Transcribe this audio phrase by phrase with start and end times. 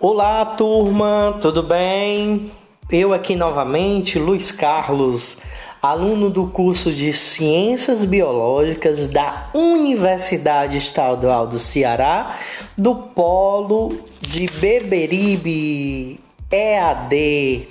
[0.00, 2.52] Olá, turma, tudo bem?
[2.88, 5.38] Eu aqui novamente, Luiz Carlos,
[5.82, 12.38] aluno do curso de Ciências Biológicas da Universidade Estadual do Ceará,
[12.76, 17.66] do Polo de Beberibe, EAD.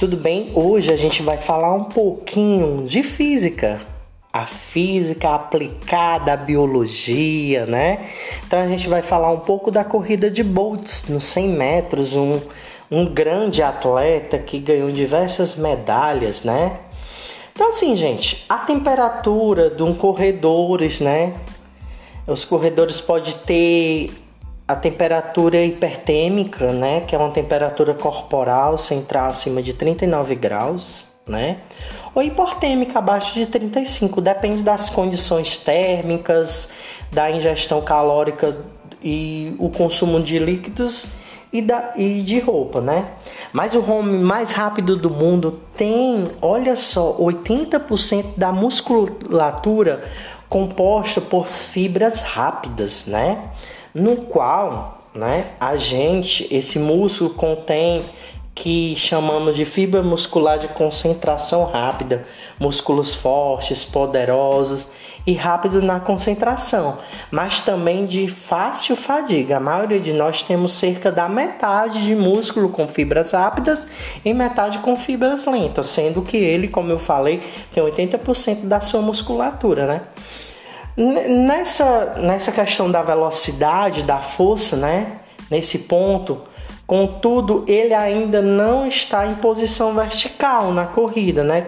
[0.00, 0.50] Tudo bem?
[0.52, 3.80] Hoje a gente vai falar um pouquinho de física
[4.36, 8.10] a física aplicada à biologia, né?
[8.46, 12.40] Então a gente vai falar um pouco da corrida de Boltz nos 100 metros, um,
[12.90, 16.76] um grande atleta que ganhou diversas medalhas, né?
[17.52, 21.32] Então assim, gente, a temperatura de um corredores, né?
[22.26, 24.10] Os corredores podem ter
[24.68, 31.58] a temperatura hipertêmica, né, que é uma temperatura corporal central acima de 39 graus, né?
[32.14, 36.70] Ou hiportêmica abaixo de 35, depende das condições térmicas,
[37.10, 38.56] da ingestão calórica
[39.02, 41.14] e o consumo de líquidos
[41.52, 43.08] e, da, e de roupa, né?
[43.52, 50.04] Mas o home mais rápido do mundo tem, olha só, 80% da musculatura
[50.48, 53.50] composta por fibras rápidas, né?
[53.94, 58.02] No qual, né, a gente, esse músculo contém
[58.56, 62.24] que chamamos de fibra muscular de concentração rápida,
[62.58, 64.86] músculos fortes, poderosos
[65.26, 66.96] e rápidos na concentração,
[67.30, 69.58] mas também de fácil fadiga.
[69.58, 73.86] A maioria de nós temos cerca da metade de músculo com fibras rápidas
[74.24, 77.42] e metade com fibras lentas, sendo que ele, como eu falei,
[77.74, 80.00] tem 80% da sua musculatura, né?
[80.96, 85.18] Nessa, nessa questão da velocidade, da força, né?
[85.50, 86.42] Nesse ponto,
[86.86, 91.66] Contudo, ele ainda não está em posição vertical na corrida, né?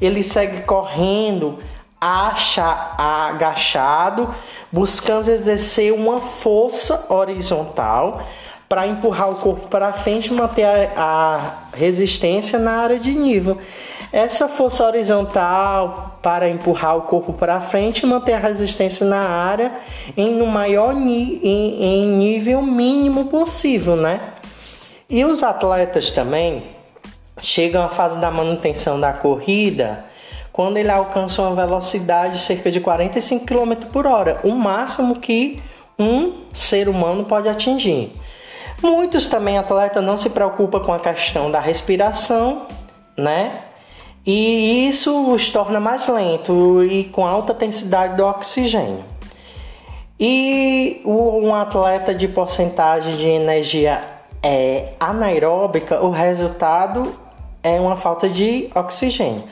[0.00, 1.58] Ele segue correndo
[2.00, 2.64] acha,
[2.96, 4.34] agachado,
[4.72, 8.22] buscando exercer uma força horizontal
[8.66, 13.58] para empurrar o corpo para frente e manter a, a resistência na área de nível.
[14.12, 19.72] Essa força horizontal para empurrar o corpo para frente e manter a resistência na área
[20.16, 24.20] em no maior em, em nível mínimo possível, né?
[25.10, 26.62] E os atletas também
[27.40, 30.04] chegam à fase da manutenção da corrida
[30.52, 35.60] quando ele alcança uma velocidade de cerca de 45 km por hora, o máximo que
[35.98, 38.12] um ser humano pode atingir.
[38.80, 42.66] Muitos também atletas não se preocupam com a questão da respiração,
[43.16, 43.64] né?
[44.24, 49.04] E isso os torna mais lento e com alta densidade do oxigênio.
[50.20, 57.14] E um atleta de porcentagem de energia é anaeróbica, o resultado
[57.62, 59.44] é uma falta de oxigênio.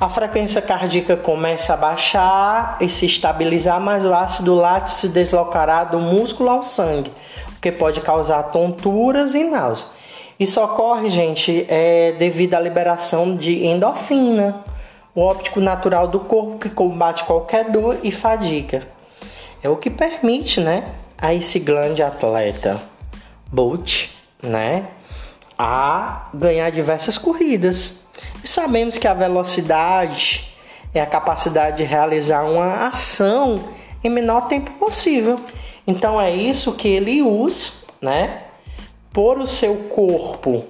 [0.00, 5.84] A frequência cardíaca começa a baixar e se estabilizar, mas o ácido lático se deslocará
[5.84, 7.12] do músculo ao sangue,
[7.56, 9.86] o que pode causar tonturas e náusea.
[10.38, 14.64] Isso ocorre, gente, é devido à liberação de endorfina,
[15.14, 18.88] o óptico natural do corpo que combate qualquer dor e fadiga.
[19.62, 20.84] É o que permite, né,
[21.18, 22.80] a esse grande atleta
[23.52, 24.88] Bolt né,
[25.58, 28.04] a ganhar diversas corridas.
[28.42, 30.54] E sabemos que a velocidade
[30.94, 33.60] é a capacidade de realizar uma ação
[34.02, 35.40] em menor tempo possível.
[35.86, 38.44] Então é isso que ele usa, né?
[39.12, 40.64] Por o seu corpo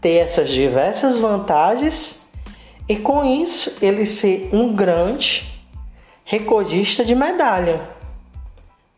[0.00, 2.26] ter essas diversas vantagens
[2.88, 5.52] e com isso ele ser um grande
[6.24, 7.88] recordista de medalha,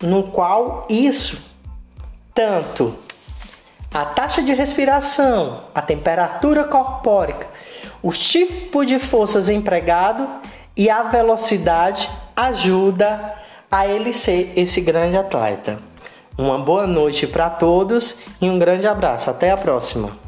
[0.03, 1.39] no qual isso
[2.35, 2.97] tanto
[3.93, 7.37] a taxa de respiração, a temperatura corpórea,
[8.03, 10.29] o tipo de forças empregado
[10.77, 13.35] e a velocidade ajuda
[13.71, 15.79] a ele ser esse grande atleta.
[16.37, 19.29] Uma boa noite para todos e um grande abraço.
[19.29, 20.28] Até a próxima.